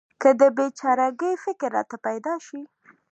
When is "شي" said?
2.45-2.61